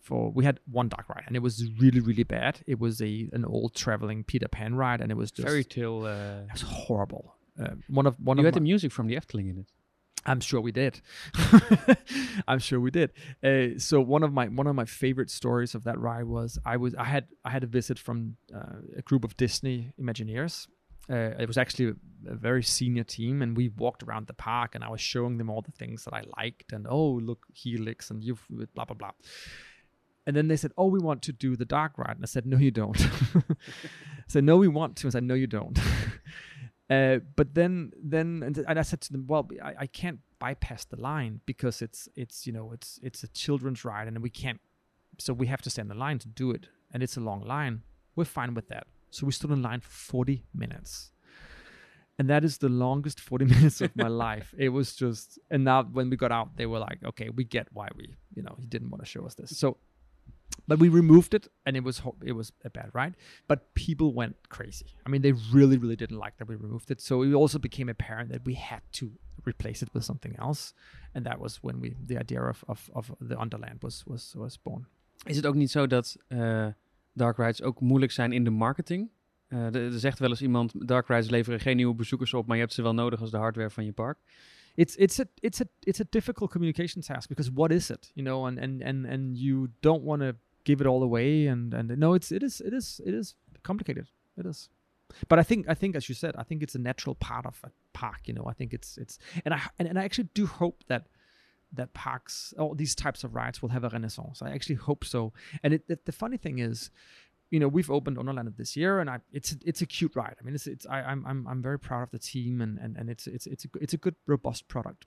[0.00, 3.28] for we had one dark ride and it was really really bad it was a
[3.32, 6.04] an old traveling peter pan ride and it was just Fairy tale.
[6.04, 9.06] Uh, it was horrible uh, one of one you of had my- the music from
[9.06, 9.66] the Efteling in it.
[10.26, 11.00] I'm sure we did.
[12.48, 13.12] I'm sure we did.
[13.42, 16.76] Uh, so one of my one of my favorite stories of that ride was I
[16.76, 20.66] was I had I had a visit from uh, a group of Disney Imagineers.
[21.08, 24.74] Uh, it was actually a, a very senior team, and we walked around the park,
[24.74, 28.10] and I was showing them all the things that I liked, and oh look Helix,
[28.10, 29.12] and you've blah blah blah.
[30.30, 32.46] And then they said, "Oh, we want to do the dark ride," and I said,
[32.46, 32.96] "No, you don't."
[33.34, 35.76] I said, "No, we want to." I said, "No, you don't."
[36.88, 40.84] Uh, but then, then, and, and I said to them, "Well, I, I can't bypass
[40.84, 44.60] the line because it's, it's, you know, it's, it's a children's ride, and we can't.
[45.18, 47.82] So we have to stand in line to do it, and it's a long line.
[48.16, 48.88] We're fine with that.
[49.10, 51.12] So we stood in line for forty minutes,
[52.18, 54.52] and that is the longest forty minutes of my life.
[54.58, 57.68] It was just, and now when we got out, they were like, "Okay, we get
[57.72, 59.76] why we, you know, he didn't want to show us this." So
[60.66, 63.14] but we removed it and it was it was a bad ride.
[63.46, 64.86] But people went crazy.
[65.06, 67.00] I mean they really really didn't like that we removed it.
[67.00, 69.10] So it also became apparent that we had to
[69.44, 70.74] replace it with something else.
[71.14, 74.58] And that was when we the idea of of, of the underland was was was
[74.62, 74.86] born.
[75.24, 76.66] Is het ook niet zo dat eh,
[77.12, 79.10] dark rides ook moeilijk zijn in de marketing?
[79.48, 82.62] Er er zegt wel eens iemand, dark rides leveren geen nieuwe bezoekers op, maar je
[82.62, 84.18] hebt ze wel nodig als de hardware van je park.
[84.80, 88.22] It's it's a it's a it's a difficult communication task because what is it you
[88.22, 91.86] know and and and and you don't want to give it all away and and
[91.98, 94.06] no it's it is it is it is complicated.
[94.38, 94.70] It is.
[95.28, 97.60] But i think i think as you said i think it's a natural part of
[97.64, 100.46] a park you know i think it's it's and i and, and i actually do
[100.46, 101.02] hope that
[101.72, 104.42] that parks all these types of rides will have a renaissance.
[104.42, 105.32] I actually hope so.
[105.62, 106.90] And it, the, the funny thing is
[107.50, 110.36] you know we've opened Underland this year, and I it's it's a cute ride.
[110.40, 112.96] I mean, it's it's I, I'm I'm I'm very proud of the team, and and,
[112.96, 115.06] and it's it's it's a, it's a good robust product.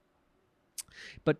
[1.23, 1.38] But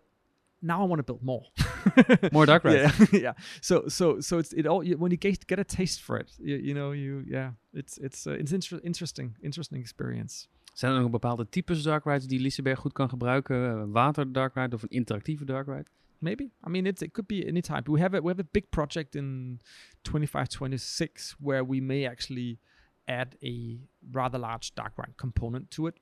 [0.60, 1.44] now I want to build more.
[2.32, 2.98] More dark rides.
[3.12, 3.32] Yeah, yeah.
[3.60, 6.32] So so so it's it all you, when you get get a taste for it,
[6.38, 10.48] you, you know you yeah it's it's uh, it's inter- interesting interesting experience.
[10.74, 13.56] Zijn er nog bepaalde types dark rides die Liseberg goed kan gebruiken?
[13.56, 15.86] Een water dark ride of een interactieve dark ride?
[16.24, 18.48] Maybe i mean it's, it could be any type we have a we have a
[18.52, 19.60] big project in
[20.02, 22.58] 25 26 where we may actually
[23.06, 23.78] add a
[24.12, 25.94] rather large dark ride component to it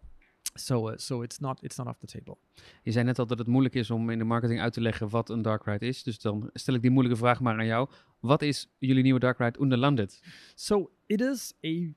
[0.57, 2.39] so uh, so it's not it's not off the table
[2.83, 5.09] Je zei net al dat het moeilijk is om in de marketing uit te leggen
[5.09, 6.03] wat een dark ride is.
[6.03, 7.89] Dus dan stel ik die moeilijke vraag maar aan jou.
[8.21, 10.23] Wat is jullie nieuwe dark ride Underlandet?
[10.55, 11.95] so it is a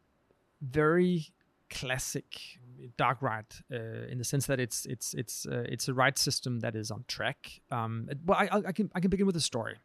[0.72, 1.30] very
[1.68, 2.60] classic
[2.98, 6.60] dark ride uh, in the sense that it's it's it's uh, it's a ride system
[6.60, 7.62] that is on track.
[7.72, 9.76] Um, well, I, I, I can I can begin with a story.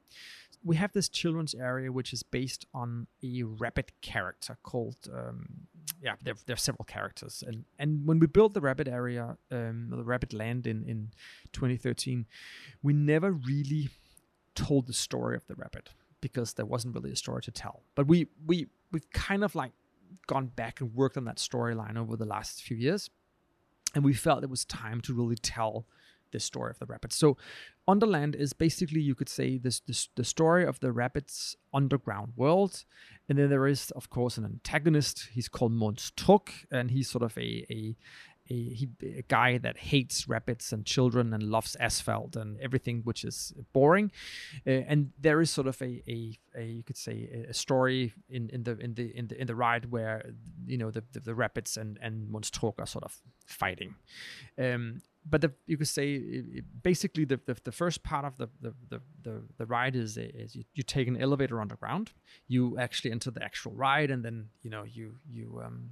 [0.62, 5.68] We have this children's area which is based on a rabbit character called um,
[6.02, 9.88] yeah there there are several characters and and when we built the rabbit area um,
[9.90, 11.10] the rabbit land in in
[11.52, 12.26] 2013
[12.82, 13.88] we never really
[14.54, 18.06] told the story of the rabbit because there wasn't really a story to tell but
[18.06, 19.72] we we we've kind of like
[20.26, 23.10] gone back and worked on that storyline over the last few years.
[23.94, 25.86] And we felt it was time to really tell
[26.32, 27.36] this story of the rabbits so
[27.88, 32.84] underland is basically you could say this, this the story of the rabbits underground world.
[33.28, 35.28] And then there is of course an antagonist.
[35.32, 37.96] He's called Mons Truk and he's sort of a a
[38.50, 43.24] a, he, a guy that hates rabbits and children and loves asphalt and everything which
[43.24, 44.10] is boring.
[44.66, 48.50] Uh, and there is sort of a, a, a you could say a, story in,
[48.50, 50.30] in the in the in the in the ride where
[50.66, 53.94] you know the the, the rabbits and and Mons are sort of fighting.
[54.58, 58.74] Um, but the, you could say basically the, the the first part of the the
[58.88, 62.12] the, the, the ride is is you, you take an elevator underground.
[62.48, 65.90] You actually enter the actual ride and then you know you you um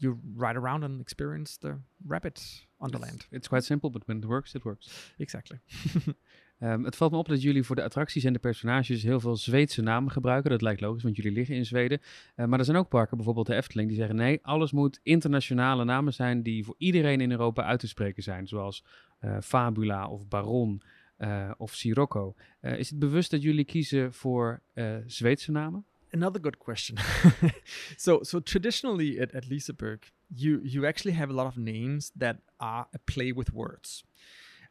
[0.00, 1.74] you ride around and experience the
[2.06, 5.12] rabbit underland It's quite simple, but when it works, it works.
[5.16, 5.60] exactly
[6.58, 9.36] Ehm, het valt me op dat jullie voor de attracties en de personages heel veel
[9.36, 10.50] Zweedse namen gebruiken.
[10.50, 12.00] Dat lijkt logisch, want jullie liggen in Zweden.
[12.34, 15.84] Eh, maar er zijn ook parken, bijvoorbeeld de Efteling, die zeggen nee, alles moet internationale
[15.84, 18.46] namen zijn die voor iedereen in Europa uit te spreken zijn.
[18.46, 18.84] Zoals
[19.18, 20.82] eh, Fabula of Baron
[21.16, 22.34] eh, of Sirocco.
[22.60, 24.62] Eh, is het bewust dat jullie kiezen voor
[25.06, 25.84] Zweedse namen?
[26.12, 26.98] Another good question.
[27.96, 32.38] so so traditionally at, at Liseberg, you you actually have a lot of names that
[32.60, 34.04] are a play with words.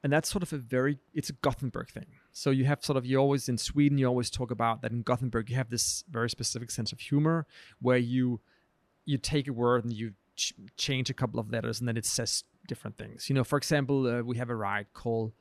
[0.04, 2.08] And that's sort of a very it's a Gothenburg thing.
[2.32, 5.04] So you have sort of you always in Sweden you always talk about that in
[5.04, 7.45] Gothenburg you have this very specific sense of humor
[7.82, 8.39] where you
[9.06, 12.06] you take a word and you ch- change a couple of letters and then it
[12.06, 13.30] says different things.
[13.30, 15.34] You know, for example, uh, we have a ride called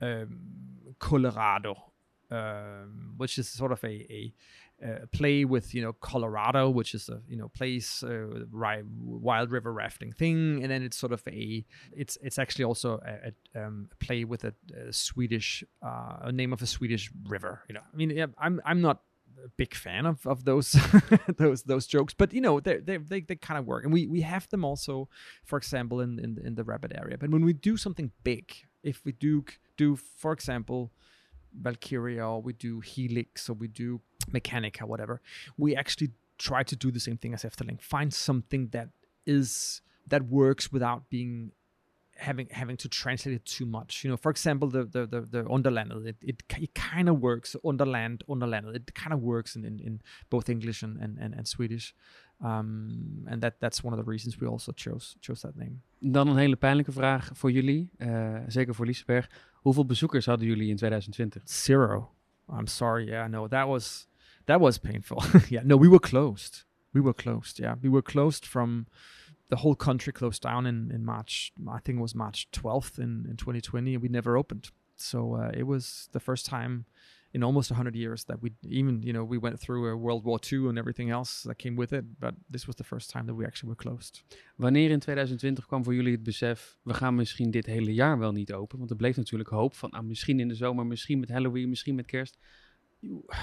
[0.00, 0.38] um,
[1.00, 1.76] Kållerado
[2.30, 4.34] um, which is sort of a, a
[4.82, 8.26] uh, play with you know Colorado, which is a you know place uh,
[8.98, 13.32] wild river rafting thing, and then it's sort of a it's it's actually also a,
[13.58, 14.54] a, um, play with a,
[14.88, 17.62] a Swedish uh, a name of a Swedish river.
[17.68, 19.02] You know, I mean, yeah, I'm I'm not
[19.44, 20.76] a big fan of, of those
[21.36, 24.06] those those jokes, but you know they they they, they kind of work, and we
[24.06, 25.08] we have them also,
[25.44, 27.16] for example, in in, in the rabbit area.
[27.16, 29.44] But when we do something big, if we do
[29.76, 30.92] do for example
[31.54, 34.00] Valkyria or we do Helix or we do
[34.32, 35.20] Mechanica, whatever,
[35.56, 37.80] we actually try to do the same thing as Efteling.
[37.80, 38.88] Find something that
[39.26, 41.52] is that works without being
[42.16, 44.04] having having to translate it too much.
[44.04, 47.56] You know, for example, the the the, the Underlandet, it it, it kind of works.
[47.64, 51.46] Underland, Underlandet, it kind of works in, in, in both English and, and, and, and
[51.46, 51.94] Swedish.
[52.40, 55.80] Um, and that that's one of the reasons we also chose chose that name.
[56.00, 59.30] Dan een hele pijnlijke vraag voor jullie, uh, zeker voor Liseberg.
[59.52, 61.42] Hoeveel bezoekers hadden jullie in 2020?
[61.44, 62.10] Zero.
[62.48, 63.06] I'm sorry.
[63.06, 64.08] Yeah, no, that was
[64.46, 65.22] that was painful.
[65.48, 66.64] yeah, no, we were closed.
[66.92, 67.58] We were closed.
[67.58, 68.86] Yeah, we were closed from
[69.48, 71.52] the whole country closed down in in March.
[71.68, 74.70] I think it was March 12th in in 2020, and we never opened.
[74.96, 76.84] So uh, it was the first time
[77.34, 80.38] in almost 100 years that we even you know we went through a World War
[80.52, 83.34] II and everything else that came with it, but this was the first time that
[83.34, 84.22] we actually were closed.
[84.56, 88.32] Wanneer in 2020 kwam voor jullie het besef, we gaan misschien dit hele jaar wel
[88.32, 88.78] niet open?
[88.78, 91.94] Want er bleef natuurlijk hoop van, ah, misschien in de zomer, misschien met Halloween, misschien
[91.94, 92.38] met kerst.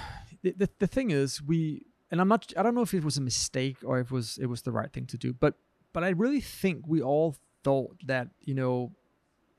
[0.43, 3.21] The, the, thing is, we and I'm not, I don't know if it was a
[3.21, 5.53] mistake or if it was it was the right thing to do, but
[5.93, 8.91] but I really think we all thought that you know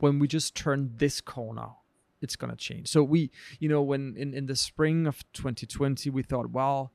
[0.01, 1.69] when we just turned this corner
[2.23, 2.89] it's going to change.
[2.89, 6.93] So we, you know, when in, in the spring of 2020, we thought, well,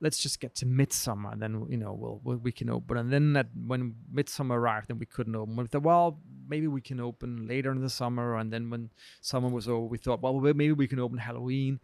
[0.00, 2.96] let's just get to midsummer and then, you know, we'll, we'll we can open.
[2.96, 5.56] And then that when midsummer arrived, then we couldn't open.
[5.56, 8.36] We thought, well, maybe we can open later in the summer.
[8.36, 11.80] And then when summer was over, we thought, well, maybe we can open Halloween.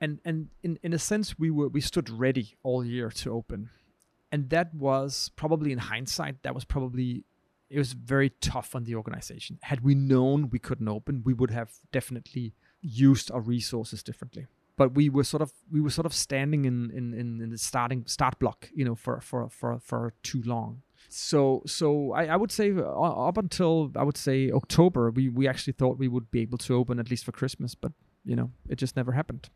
[0.00, 3.70] And, and in, in a sense, we were, we stood ready all year to open.
[4.30, 7.24] And that was probably in hindsight, that was probably
[7.70, 9.58] it was very tough on the organization.
[9.62, 14.46] Had we known we couldn't open, we would have definitely used our resources differently.
[14.76, 17.58] But we were sort of we were sort of standing in in, in, in the
[17.58, 20.82] starting start block, you know, for for for for too long.
[21.08, 25.48] So so I, I would say uh, up until I would say October, we we
[25.48, 27.92] actually thought we would be able to open at least for Christmas, but
[28.24, 29.48] you know, it just never happened.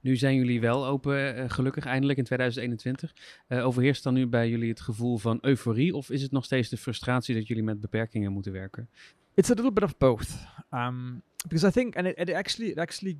[0.00, 3.14] Nu zijn jullie wel open, uh, gelukkig eindelijk in 2021.
[3.48, 6.68] Uh, overheerst dan nu bij jullie het gevoel van euforie of is het nog steeds
[6.68, 8.88] de frustratie dat jullie met beperkingen moeten werken?
[9.34, 10.28] It's a little bit of both.
[10.70, 13.18] Um, because I think, and it, it actually, it actually,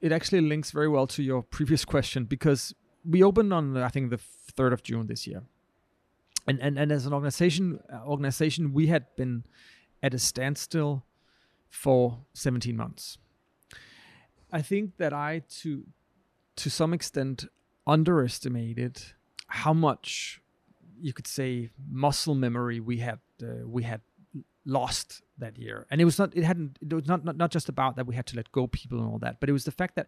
[0.00, 4.10] it actually links very well to your previous question because we opened on I think
[4.10, 4.18] the
[4.54, 5.42] third of June this year,
[6.46, 9.44] and and and as an organization, uh, organization we had been
[10.02, 11.04] at a standstill
[11.68, 13.18] for 17 months.
[14.54, 15.84] I think that I to
[16.56, 17.46] to some extent
[17.86, 19.02] underestimated
[19.48, 20.40] how much
[21.00, 24.00] you could say muscle memory we had uh, we had
[24.64, 25.86] lost that year.
[25.90, 28.14] And it was not it hadn't it was not, not not just about that we
[28.14, 30.06] had to let go people and all that but it was the fact that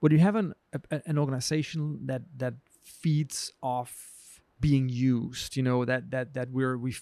[0.00, 4.13] when you have an a, an organization that that feeds off
[4.60, 6.94] being used you know that that that we're we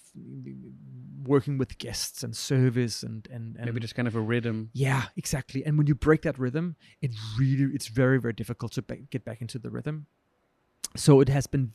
[1.25, 4.71] working with guests and service and and, and maybe just kind of a rhythm.
[4.73, 5.65] Yeah exactly.
[5.65, 9.25] And when you break that rhythm it really it's very very difficult to ba- get
[9.25, 10.07] back into the rhythm.
[10.97, 11.73] So it has been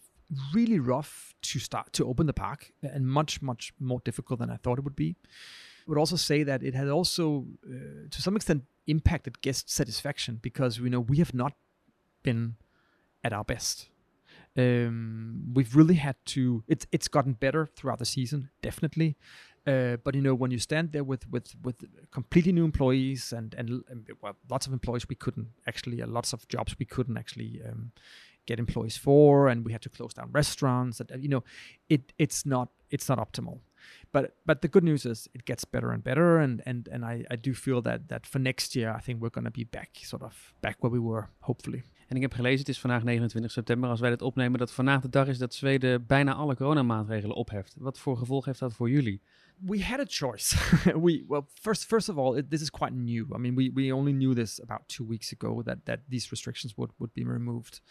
[0.54, 4.58] really rough to start to open the park and much much more difficult than i
[4.58, 5.16] thought it would be.
[5.88, 10.40] I would also say that it had also uh, to some extent impacted guest satisfaction
[10.42, 11.54] because you know we have not
[12.24, 12.56] been
[13.24, 13.90] at our best
[14.58, 16.64] um, we've really had to.
[16.68, 19.18] It's it's gotten better throughout the season, definitely.
[19.68, 23.54] Uh, but you know, when you stand there with with with completely new employees and
[23.56, 23.84] and
[24.22, 27.92] well, lots of employees we couldn't actually, uh, lots of jobs we couldn't actually um,
[28.46, 30.98] get employees for, and we had to close down restaurants.
[30.98, 31.44] That you know,
[31.90, 33.60] it it's not it's not optimal.
[34.12, 37.26] But but the good news is it gets better and better, and and and I
[37.30, 40.24] I do feel that that for next year I think we're gonna be back sort
[40.24, 41.84] of back where we were, hopefully.
[42.08, 45.02] En ik heb gelezen, het is vandaag 29 september, als wij dit opnemen, dat vandaag
[45.02, 47.76] de dag is dat Zweden bijna alle coronamaatregelen opheft.
[47.80, 49.22] Wat voor gevolg heeft dat voor jullie?
[49.60, 50.56] we had a choice.
[50.96, 53.28] we well first first of all, it, this is quite new.
[53.34, 56.76] I mean, we we only knew this about two weeks ago that that these restrictions
[56.78, 57.82] would would be removed.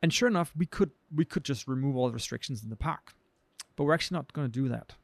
[0.00, 3.14] And sure enough, we could we could just remove all the restrictions in the park,
[3.76, 4.94] but we're actually not going to do that.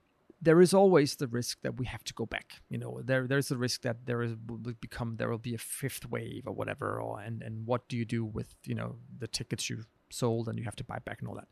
[0.44, 2.62] There is always the risk that we have to go back.
[2.68, 5.64] You know, there there's a risk that there is will become there will be a
[5.80, 7.00] fifth wave or whatever.
[7.00, 9.76] Or and and what do you do with you know the tickets you
[10.10, 11.48] sold and you have to buy back and all that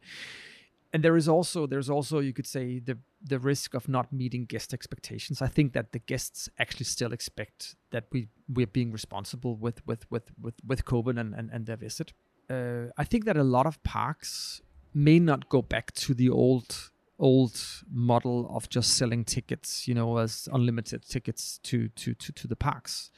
[0.93, 4.45] and there is also there's also you could say the the risk of not meeting
[4.45, 5.41] guest expectations.
[5.41, 10.11] I think that the guests actually still expect that we we're being responsible with with
[10.11, 12.13] with with, with COVID and, and, and their visit.
[12.51, 14.61] Uh, I think that a lot of parks
[14.93, 16.91] may not go back to the old
[17.23, 17.59] old
[17.91, 22.57] model of just selling tickets, you know, as unlimited tickets to to to, to the
[22.57, 23.11] parks,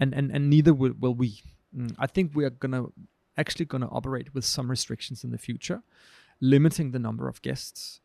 [0.00, 1.42] and and and neither will, will we.
[1.76, 2.86] Mm, I think we are gonna
[3.36, 5.82] actually gonna operate with some restrictions in the future
[6.40, 8.00] limiting the number of guests,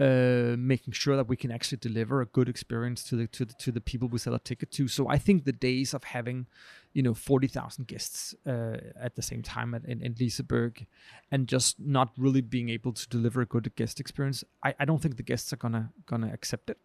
[0.00, 3.54] uh, making sure that we can actually deliver a good experience to the to the,
[3.54, 4.88] to the people we sell a ticket to.
[4.88, 6.46] So I think the days of having,
[6.92, 10.86] you know, forty thousand guests uh, at the same time at, in, in Liseberg,
[11.30, 15.00] and just not really being able to deliver a good guest experience, I, I don't
[15.00, 16.78] think the guests are gonna gonna accept it.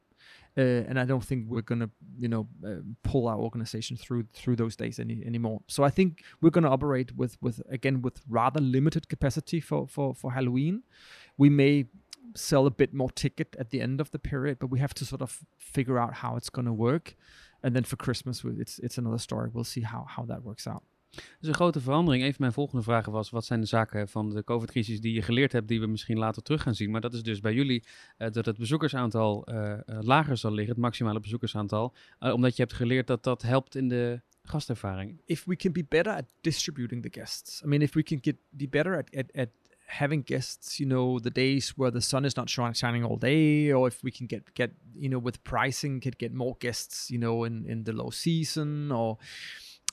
[0.58, 4.56] Uh, and I don't think we're gonna, you know, uh, pull our organization through through
[4.56, 5.62] those days any anymore.
[5.68, 10.16] So I think we're gonna operate with with again with rather limited capacity for for
[10.16, 10.84] for Halloween.
[11.38, 11.86] We may
[12.34, 15.06] sell a bit more ticket at the end of the period, but we have to
[15.06, 17.16] sort of figure out how it's gonna work.
[17.62, 19.50] And then for Christmas, it's it's another story.
[19.54, 20.84] We'll see how how that works out.
[21.12, 22.24] Dus een grote verandering.
[22.24, 25.22] Een van mijn volgende vragen was: wat zijn de zaken van de COVID-crisis die je
[25.22, 26.92] geleerd hebt, die we misschien later terug gaan zien?
[26.92, 27.84] Maar dat is dus bij jullie
[28.18, 32.74] uh, dat het bezoekersaantal uh, lager zal liggen, het maximale bezoekersaantal, uh, omdat je hebt
[32.74, 35.22] geleerd dat dat helpt in de gastervaring.
[35.26, 38.36] If we can be better at distributing the guests, I mean, if we can get
[38.50, 39.50] be better at, at, at
[39.88, 43.88] having guests, you know, the days where the sun is not shining all day, or
[43.88, 47.44] if we can get get you know with pricing, could get more guests, you know,
[47.44, 49.18] in in the low season, or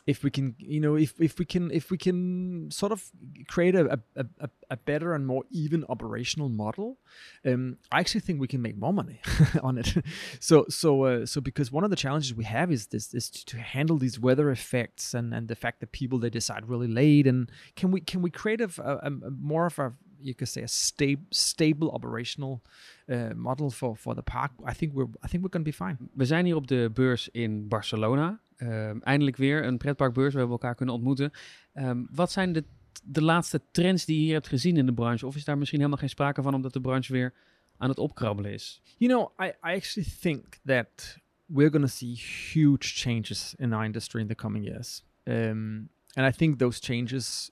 [0.06, 3.10] if we can you know if, if we can if we can sort of
[3.48, 6.98] create a, a, a, a better and more even operational model
[7.46, 9.20] um, i actually think we can make more money
[9.62, 9.94] on it.
[10.40, 13.58] So so uh, so because one of the challenges we have is this is to
[13.58, 17.50] handle these weather effects and and the fact that people they decide really late and
[17.76, 19.92] can we can we create a, a, a more of a
[20.24, 22.62] you could say a stable stable operational
[23.06, 25.72] uh, model for for the park i think we're i think we're going to be
[25.72, 30.32] fine we zijn hier op de beurs in barcelona Um, eindelijk weer een pretparkbeurs.
[30.32, 31.30] We hebben elkaar kunnen ontmoeten.
[31.74, 32.64] Um, wat zijn de,
[33.04, 35.26] de laatste trends die je hier hebt gezien in de branche?
[35.26, 37.34] Of is daar misschien helemaal geen sprake van, omdat de branche weer
[37.76, 38.82] aan het opkrabbelen is?
[38.96, 42.14] You know, I, I actually think that we're going to see
[42.52, 45.04] huge changes in our industry in the coming years.
[45.24, 47.50] Um, and I think those changes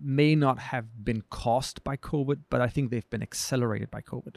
[0.00, 4.36] may not have been caused by COVID, but I think they've been accelerated by COVID.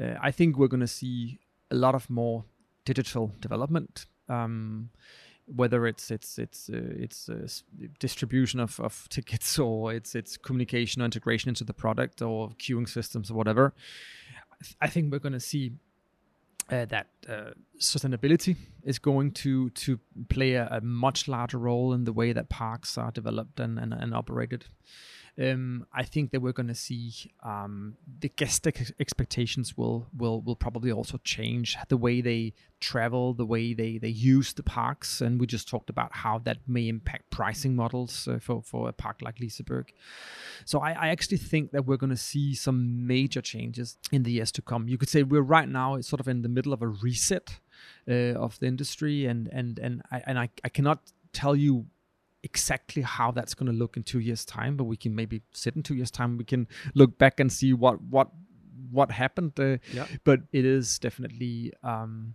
[0.00, 1.38] Uh, I think we're going to see
[1.70, 2.44] a lot of more
[2.84, 4.90] digital development um,
[5.46, 7.46] whether it's it's it's uh, it's uh,
[7.98, 12.88] distribution of, of tickets or it's it's communication or integration into the product or queuing
[12.88, 13.74] systems or whatever.
[14.80, 15.72] I think we're going to see
[16.70, 19.98] uh, that uh, sustainability is going to to
[20.28, 23.92] play a, a, much larger role in the way that parks are developed and, and,
[23.92, 24.66] and operated
[25.40, 30.42] um, I think that we're going to see um, the guest ex- expectations will will
[30.42, 35.22] will probably also change the way they travel, the way they they use the parks,
[35.22, 38.92] and we just talked about how that may impact pricing models uh, for for a
[38.92, 39.88] park like Liseberg.
[40.66, 44.32] So I, I actually think that we're going to see some major changes in the
[44.32, 44.86] years to come.
[44.86, 47.58] You could say we're right now sort of in the middle of a reset
[48.06, 51.00] uh, of the industry, and and and I and I, I cannot
[51.32, 51.86] tell you
[52.42, 55.76] exactly how that's going to look in two years time but we can maybe sit
[55.76, 58.28] in two years time we can look back and see what what
[58.90, 60.06] what happened uh, yeah.
[60.24, 62.34] but it is definitely um,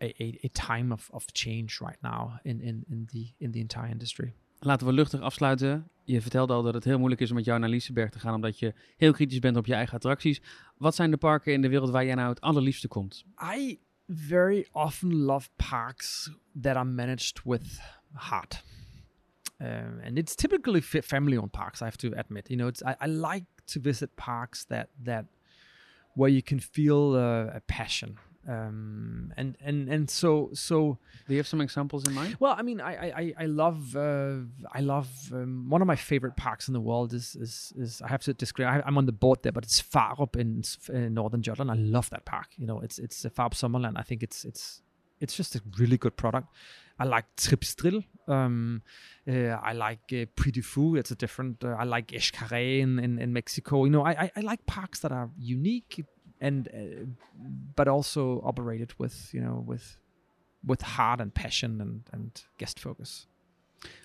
[0.00, 3.60] a, a, a, time of, of change right now in, in, in the in the
[3.60, 4.34] entire industry
[4.64, 5.88] Laten we luchtig afsluiten.
[6.04, 8.34] Je vertelde al dat het heel moeilijk is om met jou naar Liseberg te gaan,
[8.34, 10.40] omdat je heel kritisch bent op je eigen attracties.
[10.76, 13.24] Wat zijn de parken in de wereld waar jij nou het allerliefste komt?
[13.56, 16.30] I very often love parks
[16.60, 17.80] that are managed with
[18.12, 18.64] heart.
[19.60, 21.80] Um, and it's typically family-owned parks.
[21.80, 25.26] I have to admit, you know, it's I, I, like to visit parks that that
[26.14, 28.18] where you can feel uh, a passion.
[28.46, 30.98] Um, and and and so so.
[31.26, 32.36] Do you have some examples in mind?
[32.40, 34.36] Well, I mean, I I I love uh,
[34.72, 38.08] I love um, one of my favorite parks in the world is is is I
[38.08, 38.82] have to describe.
[38.84, 41.70] I, am on the boat there, but it's Farup in, in northern Jutland.
[41.70, 42.48] I love that park.
[42.56, 43.94] You know, it's it's Farup Sommerland.
[43.96, 44.82] I think it's it's
[45.20, 46.48] it's just a really good product.
[46.98, 48.04] I like Tripsdrill.
[48.26, 48.82] Um,
[49.28, 50.96] uh, I like uh, Puy du Fou.
[50.96, 51.64] It's a different.
[51.64, 53.84] Uh, I like Xcaret in, in, in, Mexico.
[53.84, 56.04] You know, I, I, I like parks that are unique
[56.40, 57.04] and uh,
[57.74, 59.98] but also operated with you know with
[60.66, 63.26] with heart and passion and, and guest focus.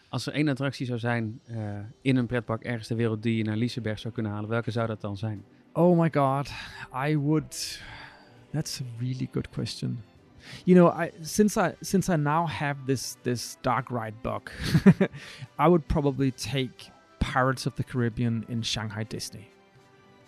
[0.09, 3.43] Als er één attractie zou zijn uh, in een pretpark ergens ter wereld die je
[3.43, 5.43] naar Liseberg zou kunnen halen, welke zou dat dan zijn?
[5.73, 6.51] Oh my god,
[7.09, 7.81] I would.
[8.51, 10.03] That's a really good question
[10.65, 14.49] you know i since i since i now have this this dark ride bug
[15.57, 19.49] i would probably take pirates of the caribbean in shanghai disney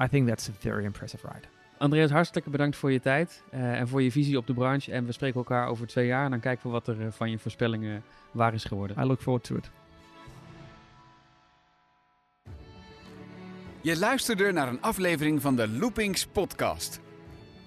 [0.02, 1.48] I think that's a very impressive ride.
[1.78, 4.92] Andreas, hartelijk bedankt voor je tijd uh, en voor je visie op de branche.
[4.92, 7.32] En we spreken elkaar over twee jaar en dan kijken we wat er uh, van
[7.32, 8.98] je voorspellingen waar is geworden.
[9.00, 9.72] I look forward to it.
[13.82, 17.00] Je luisterde naar een aflevering van de Loopings podcast.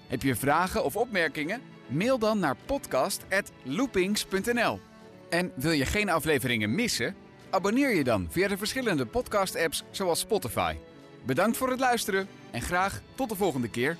[0.07, 1.61] Heb je vragen of opmerkingen?
[1.87, 4.79] Mail dan naar podcast@loopings.nl.
[5.29, 7.15] En wil je geen afleveringen missen?
[7.49, 10.75] Abonneer je dan via de verschillende podcast-apps zoals Spotify.
[11.25, 13.97] Bedankt voor het luisteren en graag tot de volgende keer.